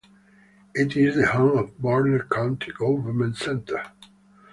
[0.73, 3.91] It is the home of the Burnett County Government Center.